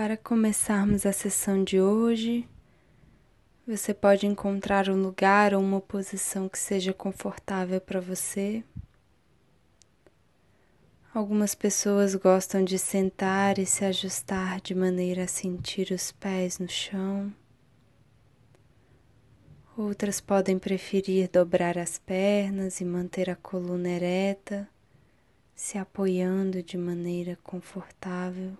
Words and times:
Para 0.00 0.16
começarmos 0.16 1.04
a 1.04 1.12
sessão 1.12 1.64
de 1.64 1.80
hoje, 1.80 2.48
você 3.66 3.92
pode 3.92 4.28
encontrar 4.28 4.88
um 4.88 5.02
lugar 5.02 5.52
ou 5.52 5.60
uma 5.60 5.80
posição 5.80 6.48
que 6.48 6.56
seja 6.56 6.94
confortável 6.94 7.80
para 7.80 8.00
você. 8.00 8.62
Algumas 11.12 11.52
pessoas 11.52 12.14
gostam 12.14 12.62
de 12.62 12.78
sentar 12.78 13.58
e 13.58 13.66
se 13.66 13.84
ajustar 13.84 14.60
de 14.60 14.72
maneira 14.72 15.24
a 15.24 15.26
sentir 15.26 15.90
os 15.90 16.12
pés 16.12 16.60
no 16.60 16.68
chão. 16.68 17.34
Outras 19.76 20.20
podem 20.20 20.60
preferir 20.60 21.28
dobrar 21.28 21.76
as 21.76 21.98
pernas 21.98 22.80
e 22.80 22.84
manter 22.84 23.28
a 23.28 23.34
coluna 23.34 23.88
ereta, 23.88 24.68
se 25.56 25.76
apoiando 25.76 26.62
de 26.62 26.78
maneira 26.78 27.36
confortável. 27.42 28.56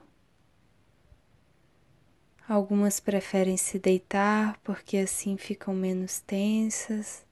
Algumas 2.48 2.98
preferem 2.98 3.58
se 3.58 3.78
deitar 3.78 4.58
porque 4.64 4.96
assim 4.96 5.36
ficam 5.36 5.74
menos 5.74 6.20
tensas 6.20 7.22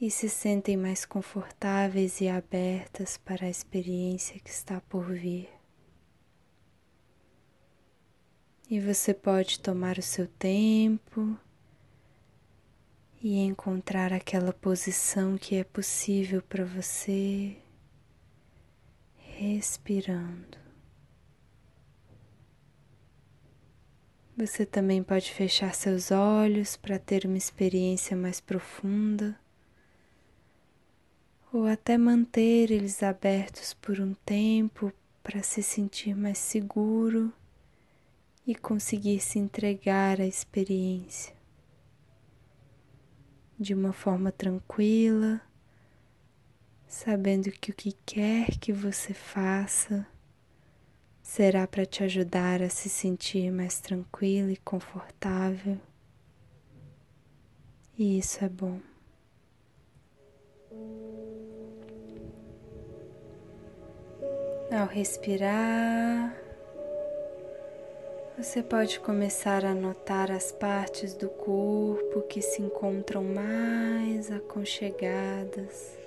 e 0.00 0.10
se 0.10 0.26
sentem 0.26 0.74
mais 0.74 1.04
confortáveis 1.04 2.22
e 2.22 2.28
abertas 2.28 3.18
para 3.18 3.44
a 3.44 3.50
experiência 3.50 4.40
que 4.40 4.48
está 4.48 4.80
por 4.88 5.12
vir. 5.12 5.50
E 8.70 8.80
você 8.80 9.12
pode 9.12 9.60
tomar 9.60 9.98
o 9.98 10.02
seu 10.02 10.26
tempo 10.26 11.38
e 13.20 13.36
encontrar 13.36 14.14
aquela 14.14 14.52
posição 14.52 15.36
que 15.36 15.56
é 15.56 15.64
possível 15.64 16.40
para 16.40 16.64
você, 16.64 17.54
respirando. 19.18 20.67
Você 24.38 24.64
também 24.64 25.02
pode 25.02 25.32
fechar 25.32 25.74
seus 25.74 26.12
olhos 26.12 26.76
para 26.76 26.96
ter 26.96 27.24
uma 27.24 27.36
experiência 27.36 28.16
mais 28.16 28.40
profunda, 28.40 29.36
ou 31.52 31.66
até 31.66 31.98
manter 31.98 32.70
eles 32.70 33.02
abertos 33.02 33.74
por 33.74 33.98
um 33.98 34.14
tempo 34.24 34.92
para 35.24 35.42
se 35.42 35.60
sentir 35.60 36.14
mais 36.14 36.38
seguro 36.38 37.32
e 38.46 38.54
conseguir 38.54 39.18
se 39.18 39.40
entregar 39.40 40.20
à 40.20 40.24
experiência 40.24 41.34
de 43.58 43.74
uma 43.74 43.92
forma 43.92 44.30
tranquila, 44.30 45.40
sabendo 46.86 47.50
que 47.50 47.72
o 47.72 47.74
que 47.74 47.90
quer 48.06 48.56
que 48.56 48.72
você 48.72 49.12
faça 49.12 50.06
será 51.28 51.66
para 51.66 51.84
te 51.84 52.02
ajudar 52.02 52.62
a 52.62 52.70
se 52.70 52.88
sentir 52.88 53.52
mais 53.52 53.80
tranquilo 53.80 54.50
e 54.50 54.56
confortável. 54.56 55.78
E 57.98 58.18
isso 58.18 58.42
é 58.42 58.48
bom. 58.48 58.80
Ao 64.72 64.86
respirar, 64.86 66.34
você 68.38 68.62
pode 68.62 68.98
começar 68.98 69.66
a 69.66 69.74
notar 69.74 70.30
as 70.30 70.50
partes 70.50 71.12
do 71.12 71.28
corpo 71.28 72.22
que 72.22 72.40
se 72.40 72.62
encontram 72.62 73.22
mais 73.22 74.30
aconchegadas 74.30 75.97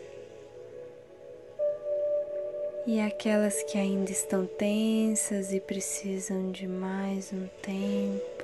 e 2.85 2.99
aquelas 2.99 3.61
que 3.63 3.77
ainda 3.77 4.11
estão 4.11 4.45
tensas 4.45 5.53
e 5.53 5.59
precisam 5.59 6.51
de 6.51 6.67
mais 6.67 7.31
um 7.31 7.47
tempo 7.61 8.43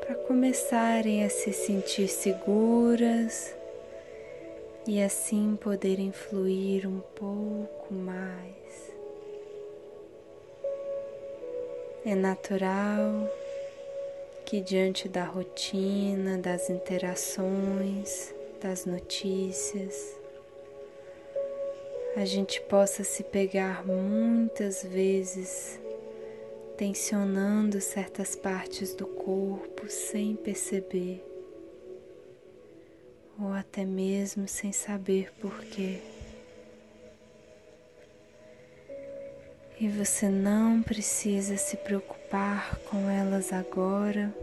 para 0.00 0.14
começarem 0.14 1.24
a 1.24 1.28
se 1.28 1.52
sentir 1.52 2.08
seguras 2.08 3.54
e 4.86 5.02
assim 5.02 5.56
poderem 5.60 6.12
fluir 6.12 6.88
um 6.88 7.00
pouco 7.14 7.92
mais. 7.92 8.56
É 12.06 12.14
natural 12.14 13.28
que, 14.46 14.60
diante 14.62 15.08
da 15.08 15.24
rotina, 15.24 16.38
das 16.38 16.70
interações, 16.70 18.32
das 18.62 18.86
notícias, 18.86 20.17
a 22.18 22.24
gente 22.24 22.60
possa 22.62 23.04
se 23.04 23.22
pegar 23.22 23.86
muitas 23.86 24.82
vezes 24.82 25.78
tensionando 26.76 27.80
certas 27.80 28.34
partes 28.34 28.92
do 28.92 29.06
corpo 29.06 29.88
sem 29.88 30.34
perceber, 30.34 31.24
ou 33.40 33.52
até 33.52 33.84
mesmo 33.84 34.48
sem 34.48 34.72
saber 34.72 35.32
porquê. 35.40 36.00
E 39.80 39.86
você 39.86 40.28
não 40.28 40.82
precisa 40.82 41.56
se 41.56 41.76
preocupar 41.76 42.80
com 42.90 43.08
elas 43.08 43.52
agora, 43.52 44.34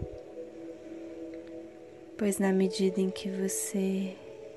pois 2.18 2.40
na 2.40 2.53
medida 2.53 3.02
em 3.02 3.09
que 3.09 3.30
você 3.30 4.16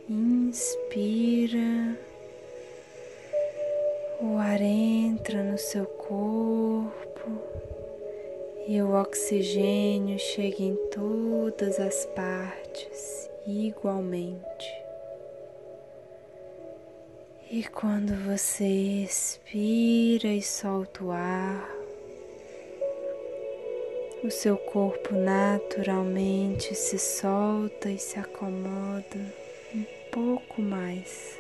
inspira, 0.09 1.99
o 4.21 4.37
ar 4.37 4.61
entra 4.61 5.45
no 5.45 5.57
seu 5.57 5.87
corpo 5.87 7.31
e 8.67 8.83
o 8.83 8.93
oxigênio 9.01 10.19
chega 10.19 10.61
em 10.61 10.75
todas 10.91 11.79
as 11.79 12.05
partes 12.07 13.31
igualmente. 13.47 14.75
E 17.49 17.63
quando 17.63 18.13
você 18.25 18.67
expira 18.67 20.29
e 20.29 20.43
solta 20.43 21.05
o 21.05 21.13
ar, 21.13 21.71
o 24.25 24.31
seu 24.33 24.57
corpo 24.57 25.15
naturalmente 25.15 26.75
se 26.75 26.99
solta 26.99 27.89
e 27.89 27.99
se 27.99 28.19
acomoda 28.19 29.17
um 29.73 29.85
pouco 30.11 30.61
mais. 30.61 31.39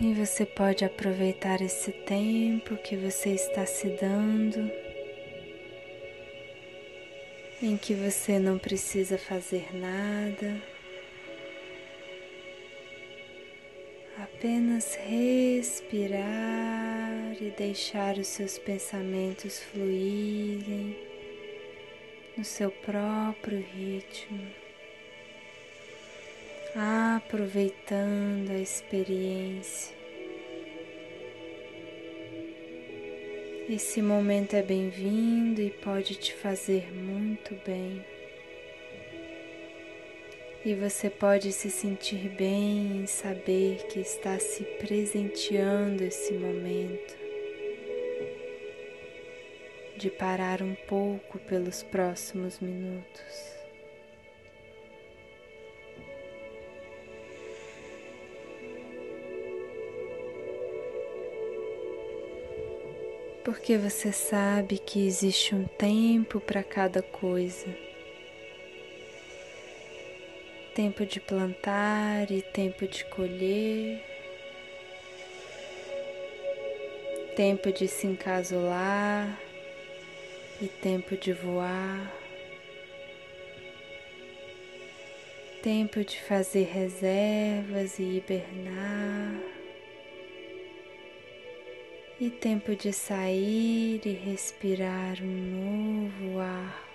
E 0.00 0.12
você 0.14 0.44
pode 0.44 0.84
aproveitar 0.84 1.60
esse 1.60 1.92
tempo 1.92 2.76
que 2.76 2.96
você 2.96 3.30
está 3.30 3.64
se 3.66 3.88
dando 3.88 4.70
em 7.62 7.76
que 7.76 7.94
você 7.94 8.40
não 8.40 8.58
precisa 8.58 9.16
fazer 9.16 9.68
nada, 9.72 10.60
apenas 14.18 14.96
respirar 14.96 16.22
e 17.40 17.50
deixar 17.56 18.18
os 18.18 18.26
seus 18.26 18.58
pensamentos 18.58 19.60
fluírem 19.60 20.96
no 22.36 22.44
seu 22.44 22.70
próprio 22.70 23.64
ritmo, 23.74 24.40
aproveitando 26.74 28.50
a 28.50 28.58
experiência. 28.58 29.94
Esse 33.68 34.00
momento 34.00 34.54
é 34.54 34.62
bem-vindo 34.62 35.60
e 35.60 35.70
pode 35.70 36.14
te 36.14 36.34
fazer 36.34 36.92
muito 36.92 37.54
bem. 37.64 38.04
E 40.64 40.74
você 40.74 41.10
pode 41.10 41.52
se 41.52 41.70
sentir 41.70 42.28
bem 42.30 43.02
em 43.02 43.06
saber 43.06 43.86
que 43.88 44.00
está 44.00 44.38
se 44.38 44.62
presenteando 44.64 46.04
esse 46.04 46.32
momento 46.34 47.16
de 49.96 50.10
parar 50.10 50.62
um 50.62 50.74
pouco 50.86 51.38
pelos 51.38 51.82
próximos 51.82 52.60
minutos. 52.60 53.51
Porque 63.44 63.76
você 63.76 64.12
sabe 64.12 64.78
que 64.78 65.04
existe 65.04 65.54
um 65.54 65.64
tempo 65.64 66.40
para 66.40 66.62
cada 66.62 67.02
coisa. 67.02 67.66
Tempo 70.74 71.04
de 71.04 71.20
plantar 71.20 72.30
e 72.30 72.40
tempo 72.40 72.86
de 72.86 73.04
colher, 73.04 74.00
tempo 77.36 77.70
de 77.72 77.88
se 77.88 78.06
encasular 78.06 79.38
e 80.60 80.66
tempo 80.66 81.16
de 81.16 81.32
voar, 81.32 82.10
tempo 85.62 86.02
de 86.02 86.18
fazer 86.22 86.64
reservas 86.64 87.98
e 87.98 88.02
hibernar 88.02 89.61
E 92.22 92.30
tempo 92.30 92.76
de 92.76 92.92
sair 92.92 94.00
e 94.06 94.12
respirar 94.12 95.20
um 95.20 96.06
novo 96.06 96.38
ar. 96.38 96.88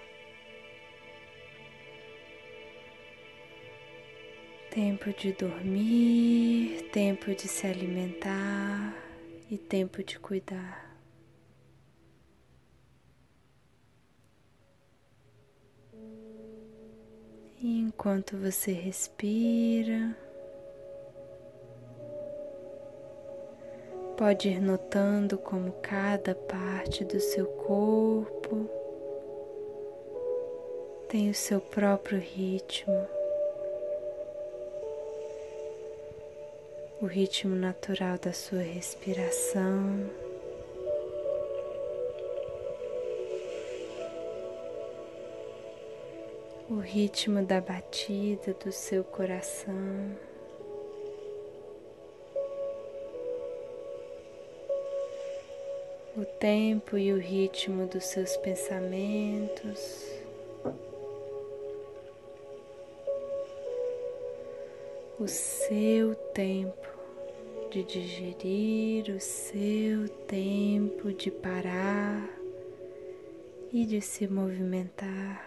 Tempo 4.72 5.12
de 5.12 5.34
dormir, 5.34 6.90
tempo 6.94 7.36
de 7.36 7.46
se 7.46 7.68
alimentar 7.68 8.96
e 9.52 9.58
tempo 9.58 10.02
de 10.02 10.18
cuidar. 10.18 10.98
E 17.62 17.80
enquanto 17.82 18.38
você 18.38 18.72
respira, 18.72 20.18
pode 24.18 24.50
ir 24.50 24.62
notando 24.62 25.38
como 25.38 25.72
cada 25.81 26.34
parte 26.34 27.06
do 27.06 27.19
seu 27.19 27.46
corpo 27.46 28.69
tem 31.08 31.30
o 31.30 31.34
seu 31.34 31.62
próprio 31.62 32.19
ritmo. 32.19 33.08
o 37.00 37.06
ritmo 37.06 37.56
natural 37.56 38.18
da 38.18 38.34
sua 38.34 38.62
respiração. 38.62 40.10
O 46.69 46.80
ritmo 46.80 47.46
da 47.46 47.62
batida 47.62 48.54
do 48.54 48.72
seu 48.72 49.04
coração. 49.04 50.27
O 56.18 56.25
tempo 56.25 56.98
e 56.98 57.14
o 57.14 57.18
ritmo 57.18 57.86
dos 57.86 58.06
seus 58.06 58.36
pensamentos. 58.38 60.18
o 65.19 65.28
seu 65.28 66.14
tempo 66.14 66.88
de 67.72 67.84
digerir, 67.84 69.10
o 69.16 69.19
seu 69.19 70.08
tempo 70.08 71.12
de 71.12 71.31
parar 71.31 72.30
e 73.74 73.84
de 73.86 74.00
se 74.00 74.28
movimentar. 74.28 75.47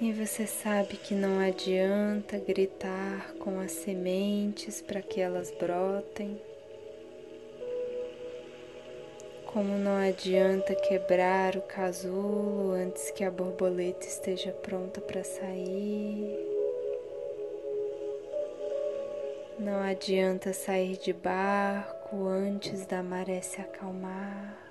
E 0.00 0.12
você 0.12 0.46
sabe 0.46 0.96
que 0.96 1.14
não 1.14 1.40
adianta 1.40 2.38
gritar 2.38 3.32
com 3.38 3.58
as 3.60 3.72
sementes 3.72 4.82
para 4.82 5.00
que 5.00 5.20
elas 5.20 5.50
brotem 5.52 6.38
como 9.56 9.78
não 9.78 9.96
adianta 9.96 10.74
quebrar 10.74 11.56
o 11.56 11.62
casulo 11.62 12.72
antes 12.72 13.10
que 13.10 13.24
a 13.24 13.30
borboleta 13.30 14.06
esteja 14.06 14.52
pronta 14.52 15.00
para 15.00 15.24
sair. 15.24 16.38
Não 19.58 19.80
adianta 19.80 20.52
sair 20.52 20.98
de 20.98 21.14
barco 21.14 22.26
antes 22.26 22.84
da 22.84 23.02
maré 23.02 23.40
se 23.40 23.58
acalmar, 23.58 24.65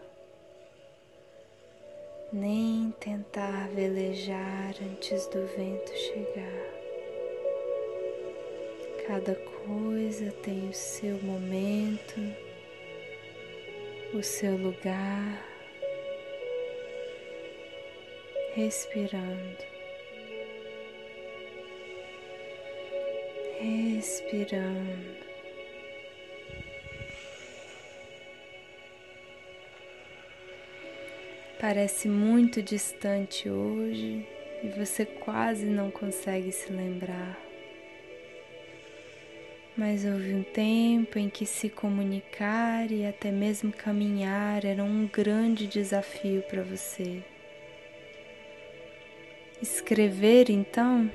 nem 2.36 2.94
tentar 3.00 3.70
velejar 3.70 4.76
antes 4.84 5.26
do 5.28 5.48
vento 5.56 5.92
chegar. 5.96 6.76
Cada 9.08 9.36
coisa 9.66 10.32
tem 10.44 10.68
o 10.68 10.74
seu 10.74 11.18
momento 11.24 12.20
o 14.14 14.24
seu 14.24 14.56
lugar, 14.56 15.46
respirando, 18.54 19.64
respirando. 23.60 25.25
Parece 31.68 32.08
muito 32.08 32.62
distante 32.62 33.50
hoje 33.50 34.24
e 34.64 34.68
você 34.78 35.04
quase 35.04 35.66
não 35.66 35.90
consegue 35.90 36.52
se 36.52 36.72
lembrar 36.72 37.36
mas 39.76 40.06
houve 40.06 40.32
um 40.32 40.44
tempo 40.44 41.18
em 41.18 41.28
que 41.28 41.44
se 41.44 41.68
comunicar 41.68 42.92
e 42.92 43.04
até 43.04 43.32
mesmo 43.32 43.72
caminhar 43.72 44.64
era 44.64 44.84
um 44.84 45.08
grande 45.08 45.66
desafio 45.66 46.44
para 46.44 46.62
você. 46.62 47.24
Escrever, 49.60 50.52
então, 50.52 51.12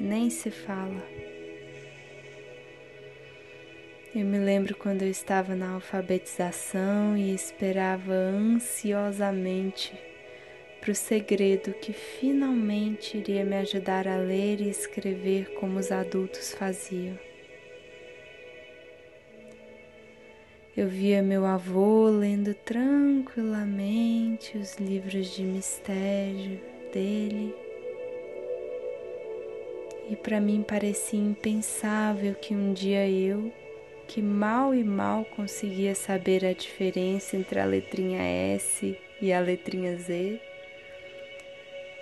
nem 0.00 0.30
se 0.30 0.48
fala. 0.48 1.27
Eu 4.14 4.24
me 4.24 4.38
lembro 4.38 4.74
quando 4.74 5.02
eu 5.02 5.10
estava 5.10 5.54
na 5.54 5.72
alfabetização 5.72 7.14
e 7.14 7.34
esperava 7.34 8.14
ansiosamente 8.14 9.92
para 10.80 10.92
o 10.92 10.94
segredo 10.94 11.74
que 11.74 11.92
finalmente 11.92 13.18
iria 13.18 13.44
me 13.44 13.56
ajudar 13.56 14.08
a 14.08 14.16
ler 14.16 14.62
e 14.62 14.70
escrever 14.70 15.52
como 15.54 15.78
os 15.78 15.92
adultos 15.92 16.54
faziam. 16.54 17.18
Eu 20.74 20.88
via 20.88 21.22
meu 21.22 21.44
avô 21.44 22.08
lendo 22.08 22.54
tranquilamente 22.54 24.56
os 24.56 24.76
livros 24.76 25.36
de 25.36 25.42
mistério 25.42 26.58
dele. 26.94 27.54
E 30.08 30.16
para 30.16 30.40
mim 30.40 30.64
parecia 30.66 31.20
impensável 31.20 32.34
que 32.34 32.54
um 32.54 32.72
dia 32.72 33.06
eu, 33.06 33.52
que 34.08 34.22
mal 34.22 34.74
e 34.74 34.82
mal 34.82 35.26
conseguia 35.26 35.94
saber 35.94 36.44
a 36.44 36.54
diferença 36.54 37.36
entre 37.36 37.60
a 37.60 37.66
letrinha 37.66 38.22
S 38.22 38.98
e 39.20 39.30
a 39.30 39.38
letrinha 39.38 39.96
Z, 39.98 40.40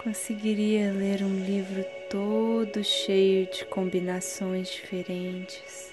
conseguiria 0.05 0.93
ler 0.93 1.25
um 1.25 1.45
livro 1.45 1.85
todo 2.09 2.85
cheio 2.85 3.51
de 3.51 3.65
combinações 3.65 4.71
diferentes, 4.71 5.93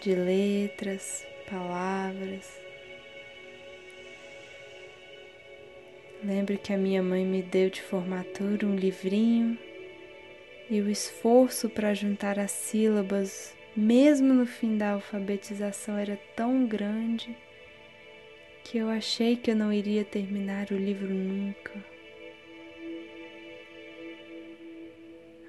de 0.00 0.14
letras, 0.14 1.26
palavras. 1.48 2.50
Lembro 6.24 6.56
que 6.56 6.72
a 6.72 6.78
minha 6.78 7.02
mãe 7.02 7.22
me 7.22 7.42
deu 7.42 7.68
de 7.68 7.82
formatura 7.82 8.66
um 8.66 8.74
livrinho 8.74 9.58
e 10.70 10.80
o 10.80 10.88
esforço 10.88 11.68
para 11.68 11.92
juntar 11.92 12.38
as 12.38 12.50
sílabas, 12.50 13.53
mesmo 13.76 14.32
no 14.32 14.46
fim 14.46 14.76
da 14.78 14.92
alfabetização, 14.92 15.96
era 15.96 16.16
tão 16.36 16.66
grande 16.66 17.36
que 18.64 18.78
eu 18.78 18.88
achei 18.88 19.36
que 19.36 19.50
eu 19.50 19.56
não 19.56 19.72
iria 19.72 20.04
terminar 20.04 20.70
o 20.70 20.76
livro 20.76 21.12
nunca. 21.12 21.72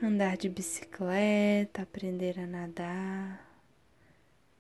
Andar 0.04 0.38
de 0.38 0.50
bicicleta, 0.50 1.82
aprender 1.82 2.40
a 2.40 2.46
nadar 2.46 3.46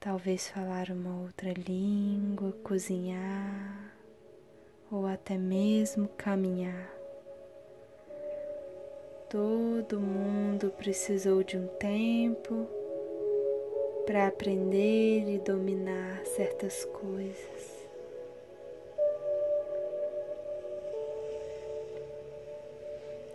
talvez 0.05 0.48
falar 0.50 0.91
uma 0.91 1.24
outra 1.24 1.51
língua, 1.67 2.51
cozinhar 2.63 3.91
ou 4.91 5.07
até 5.07 5.36
mesmo 5.36 6.07
caminhar. 6.10 6.93
Todo 9.27 10.00
mundo 10.00 10.69
precisou 10.77 11.41
de 11.43 11.57
um 11.57 11.65
tempo 11.79 12.67
para 14.06 14.28
aprender 14.28 15.28
e 15.28 15.40
dominar 15.40 16.24
certas 16.26 16.86
coisas. 16.86 17.76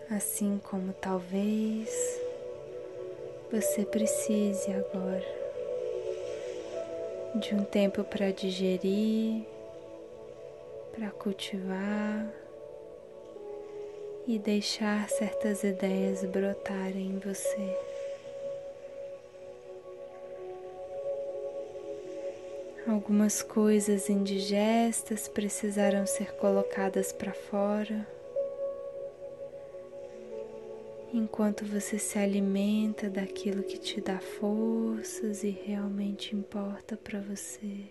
Assim 0.08 0.60
como 0.64 0.92
talvez 0.92 2.20
você 3.50 3.84
precise 3.84 4.70
agora 4.72 5.40
de 7.36 7.54
um 7.54 7.64
tempo 7.64 8.02
para 8.04 8.30
digerir, 8.32 9.44
para 10.92 11.10
cultivar 11.10 12.28
e 14.26 14.38
deixar 14.38 15.08
certas 15.08 15.64
ideias 15.64 16.24
brotarem 16.24 17.06
em 17.06 17.18
você. 17.18 17.89
Algumas 22.90 23.40
coisas 23.40 24.10
indigestas 24.10 25.28
precisaram 25.28 26.04
ser 26.08 26.32
colocadas 26.32 27.12
para 27.12 27.32
fora 27.32 28.04
enquanto 31.14 31.64
você 31.64 32.00
se 32.00 32.18
alimenta 32.18 33.08
daquilo 33.08 33.62
que 33.62 33.78
te 33.78 34.00
dá 34.00 34.18
forças 34.18 35.44
e 35.44 35.50
realmente 35.50 36.34
importa 36.34 36.96
para 36.96 37.20
você. 37.20 37.84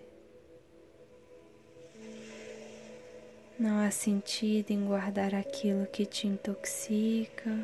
Não 3.58 3.79
há 3.79 3.91
sentido 3.91 4.72
em 4.72 4.84
guardar 4.84 5.34
aquilo 5.34 5.86
que 5.86 6.06
te 6.06 6.27
intoxica, 6.27 7.58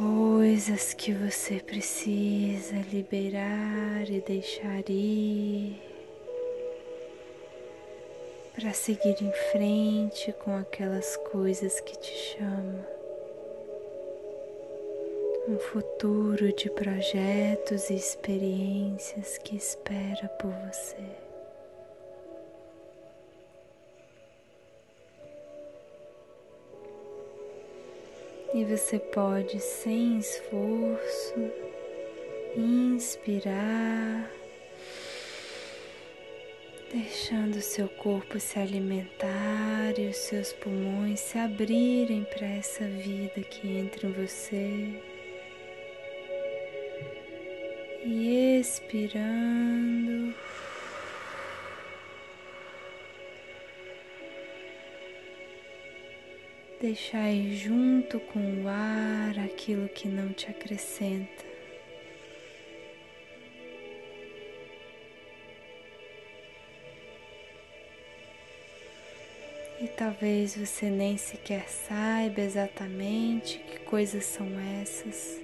coisas 0.00 0.94
que 0.94 1.12
você 1.12 1.60
precisa 1.60 2.74
liberar 2.90 4.08
e 4.08 4.22
deixar 4.22 4.82
ir 4.88 5.78
para 8.54 8.72
seguir 8.72 9.16
em 9.22 9.30
frente 9.52 10.32
com 10.42 10.56
aquelas 10.56 11.18
coisas 11.18 11.80
que 11.80 11.98
te 11.98 12.14
chamam. 12.14 12.86
Um 15.46 15.58
futuro 15.58 16.50
de 16.54 16.70
projetos 16.70 17.90
e 17.90 17.94
experiências 17.94 19.36
que 19.36 19.54
espera 19.54 20.28
por 20.40 20.52
você. 20.66 21.29
E 28.60 28.64
você 28.66 28.98
pode, 28.98 29.58
sem 29.58 30.18
esforço, 30.18 31.50
inspirar, 32.54 34.30
deixando 36.92 37.62
seu 37.62 37.88
corpo 37.88 38.38
se 38.38 38.58
alimentar 38.58 39.98
e 39.98 40.08
os 40.08 40.16
seus 40.18 40.52
pulmões 40.52 41.20
se 41.20 41.38
abrirem 41.38 42.24
para 42.24 42.46
essa 42.46 42.84
vida 42.84 43.40
que 43.40 43.78
entra 43.78 44.06
em 44.06 44.12
você. 44.12 44.92
E 48.04 48.60
expirando. 48.60 50.34
Deixar 56.80 57.30
ir 57.30 57.56
junto 57.56 58.18
com 58.18 58.62
o 58.62 58.68
ar 58.68 59.38
aquilo 59.38 59.86
que 59.90 60.08
não 60.08 60.32
te 60.32 60.48
acrescenta. 60.50 61.44
E 69.78 69.88
talvez 69.88 70.56
você 70.56 70.90
nem 70.90 71.16
sequer 71.18 71.68
saiba 71.68 72.40
exatamente 72.40 73.58
que 73.58 73.80
coisas 73.80 74.24
são 74.24 74.46
essas 74.80 75.38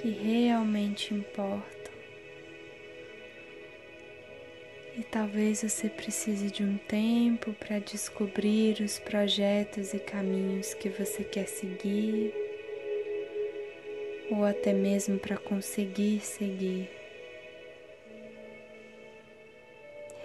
que 0.00 0.10
realmente 0.10 1.14
importam. 1.14 1.81
E 4.94 5.02
talvez 5.04 5.62
você 5.62 5.88
precise 5.88 6.50
de 6.50 6.62
um 6.62 6.76
tempo 6.76 7.54
para 7.54 7.78
descobrir 7.78 8.80
os 8.82 8.98
projetos 8.98 9.94
e 9.94 9.98
caminhos 9.98 10.74
que 10.74 10.90
você 10.90 11.24
quer 11.24 11.46
seguir, 11.46 12.34
ou 14.30 14.44
até 14.44 14.74
mesmo 14.74 15.18
para 15.18 15.38
conseguir 15.38 16.20
seguir. 16.20 16.90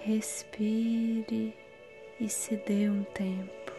Respire 0.03 1.53
e 2.19 2.27
se 2.27 2.57
dê 2.57 2.89
um 2.89 3.03
tempo. 3.03 3.71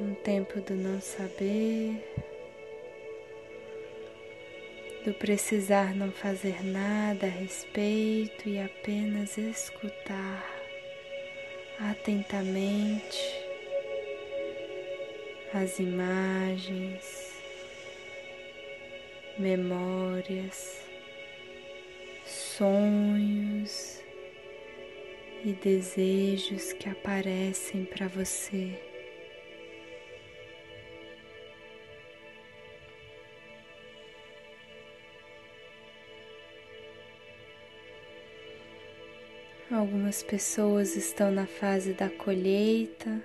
Um 0.00 0.14
tempo 0.16 0.60
do 0.60 0.74
não 0.74 1.00
saber 1.00 2.02
do 5.04 5.12
precisar 5.12 5.94
não 5.94 6.10
fazer 6.10 6.64
nada 6.64 7.26
a 7.26 7.30
respeito 7.30 8.48
e 8.48 8.58
apenas 8.58 9.36
escutar 9.36 10.50
atentamente 11.78 13.18
as 15.52 15.78
imagens, 15.78 17.34
memórias, 19.38 20.80
sonhos 22.24 24.00
e 25.44 25.52
desejos 25.52 26.72
que 26.72 26.88
aparecem 26.88 27.84
para 27.84 28.08
você. 28.08 28.93
Algumas 39.74 40.22
pessoas 40.22 40.94
estão 40.94 41.32
na 41.32 41.48
fase 41.48 41.94
da 41.94 42.08
colheita, 42.08 43.20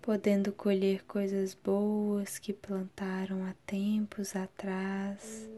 podendo 0.00 0.50
colher 0.50 1.04
coisas 1.04 1.54
boas 1.54 2.36
que 2.36 2.52
plantaram 2.52 3.44
há 3.44 3.54
tempos 3.64 4.34
atrás. 4.34 5.48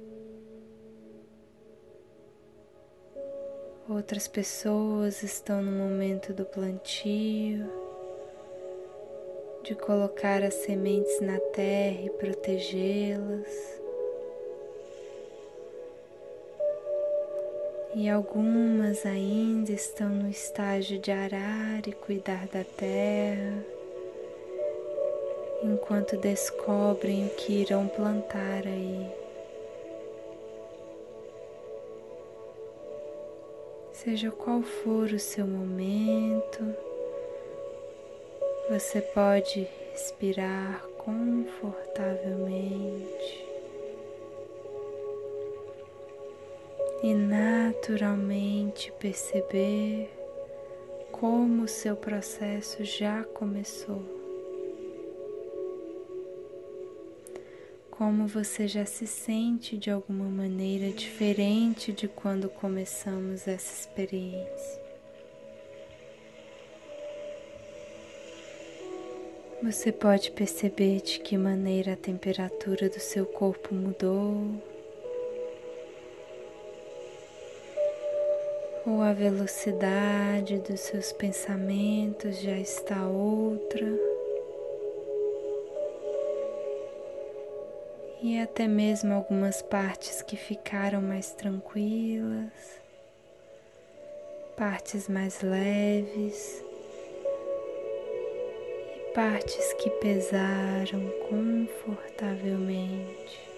Outras 3.89 4.29
pessoas 4.29 5.23
estão 5.23 5.63
no 5.63 5.73
momento 5.73 6.35
do 6.35 6.45
plantio, 6.45 7.67
de 9.63 9.75
colocar 9.75 10.43
as 10.43 10.53
sementes 10.53 11.19
na 11.23 11.41
terra 11.55 12.03
e 12.03 12.11
protegê-las. 12.11 13.84
E 17.95 18.11
algumas 18.11 19.07
ainda 19.07 19.71
estão 19.71 20.09
no 20.09 20.29
estágio 20.29 20.99
de 20.99 21.13
arar 21.13 21.87
e 21.87 21.93
cuidar 21.93 22.49
da 22.49 22.65
terra, 22.65 23.65
enquanto 25.63 26.17
descobrem 26.17 27.27
o 27.27 27.31
que 27.31 27.63
irão 27.63 27.87
plantar 27.87 28.67
aí. 28.67 29.09
Seja 33.93 34.33
qual 34.33 34.61
for 34.61 35.13
o 35.13 35.19
seu 35.19 35.47
momento, 35.47 36.75
você 38.69 39.01
pode 39.01 39.69
respirar 39.93 40.85
confortavelmente. 40.99 43.54
E 47.05 47.13
naturalmente 47.13 48.91
perceber 48.93 50.11
como 51.13 51.65
o 51.65 51.69
seu 51.69 51.95
processo 51.95 52.83
já 52.83 53.23
começou. 53.25 54.03
Como 57.91 58.27
você 58.27 58.67
já 58.67 58.87
se 58.87 59.07
sente 59.07 59.77
de 59.77 59.91
alguma 59.91 60.25
maneira 60.31 60.91
diferente 60.93 61.93
de 61.93 62.09
quando 62.09 62.49
começamos 62.49 63.47
essa 63.47 63.81
experiência. 63.81 64.83
Você 69.63 69.93
pode 69.93 70.31
perceber 70.31 71.03
de 71.03 71.21
que 71.21 71.37
maneira 71.37 71.93
a 71.93 71.97
temperatura 71.97 72.89
do 72.89 72.99
seu 72.99 73.27
corpo 73.27 73.75
mudou. 73.75 74.74
Ou 78.87 79.01
a 79.01 79.15
velocidade 79.15 80.59
dos 80.59 80.81
seus 80.81 81.11
pensamentos 81.13 82.41
já 82.41 82.59
está 82.59 83.07
outra. 83.07 83.87
E 88.23 88.39
até 88.39 88.67
mesmo 88.67 89.15
algumas 89.15 89.63
partes 89.63 90.21
que 90.23 90.37
ficaram 90.37 91.01
mais 91.01 91.33
tranquilas, 91.33 92.53
partes 94.57 95.09
mais 95.09 95.41
leves 95.41 96.63
e 98.97 99.01
partes 99.15 99.73
que 99.75 99.89
pesaram 99.91 101.09
confortavelmente. 101.29 103.54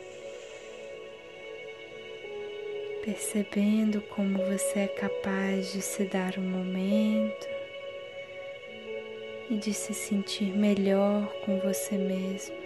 Percebendo 3.07 4.01
como 4.01 4.37
você 4.47 4.81
é 4.81 4.89
capaz 4.89 5.73
de 5.73 5.81
se 5.81 6.05
dar 6.07 6.37
um 6.39 6.43
momento 6.43 7.47
e 9.49 9.57
de 9.57 9.73
se 9.73 9.95
sentir 9.95 10.53
melhor 10.53 11.33
com 11.45 11.57
você 11.61 11.97
mesmo. 11.97 12.57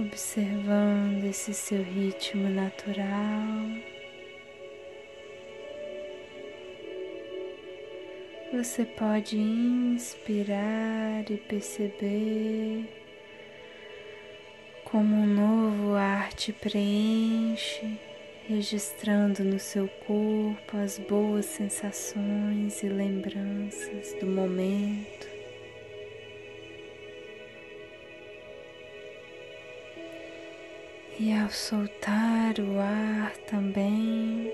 Observando 0.00 1.24
esse 1.24 1.54
seu 1.54 1.82
ritmo 1.82 2.48
natural 2.48 3.88
Você 8.52 8.84
pode 8.84 9.36
inspirar 9.36 11.30
e 11.30 11.36
perceber 11.36 12.97
como 14.90 15.16
um 15.16 15.26
novo 15.26 15.94
ar 15.94 16.32
te 16.32 16.50
preenche, 16.50 17.98
registrando 18.48 19.44
no 19.44 19.58
seu 19.58 19.86
corpo 20.06 20.78
as 20.82 20.98
boas 20.98 21.44
sensações 21.44 22.82
e 22.82 22.88
lembranças 22.88 24.14
do 24.18 24.26
momento. 24.26 25.28
E 31.20 31.34
ao 31.34 31.50
soltar 31.50 32.58
o 32.58 32.80
ar 32.80 33.36
também, 33.38 34.50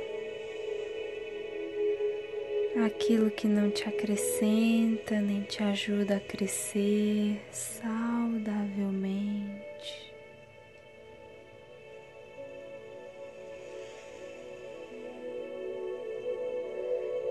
aquilo 2.84 3.30
que 3.30 3.46
não 3.46 3.70
te 3.70 3.88
acrescenta 3.88 5.20
nem 5.20 5.42
te 5.42 5.62
ajuda 5.62 6.16
a 6.16 6.20
crescer 6.20 7.40
saudavelmente. 7.52 9.53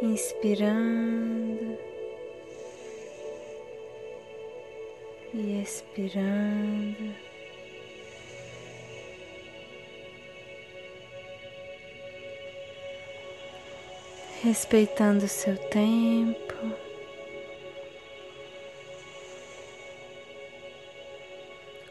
Inspirando 0.04 1.78
e 5.34 5.62
expirando. 5.62 7.16
respeitando 14.44 15.24
o 15.24 15.30
seu 15.30 15.56
tempo. 15.70 16.54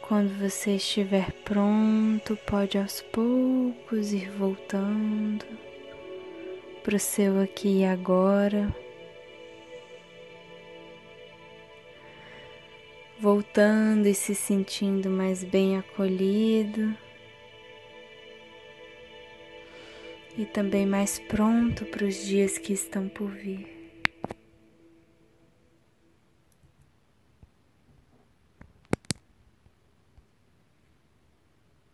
Quando 0.03 0.39
você 0.39 0.77
estiver 0.77 1.33
pronto, 1.47 2.37
pode 2.47 2.77
aos 2.77 3.01
poucos 3.01 4.13
ir 4.13 4.31
voltando 4.33 5.72
para 6.83 6.97
o 6.97 6.99
seu 6.99 7.41
aqui 7.41 7.81
e 7.81 7.85
agora. 7.85 8.75
Voltando 13.19 14.07
e 14.07 14.15
se 14.15 14.35
sentindo 14.35 15.09
mais 15.09 15.45
bem 15.45 15.79
acolhido. 15.79 16.97
e 20.37 20.45
também 20.47 20.87
mais 20.87 21.19
pronto 21.19 21.85
para 21.87 22.07
os 22.07 22.25
dias 22.25 22.59
que 22.59 22.73
estão 22.73 23.09
por 23.09 23.31
vir. 23.31 23.82